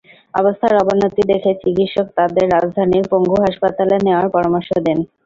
অবস্থার 0.33 0.73
অবনতি 0.81 1.21
দেখে 1.31 1.51
চিকিৎসক 1.63 2.07
তাঁদের 2.17 2.45
রাজধানীর 2.55 3.05
পঙ্গু 3.11 3.37
হাসপাতালে 3.45 3.95
নেওয়ার 4.05 4.27
পরামর্শ 4.35 4.69
দেন। 4.85 4.99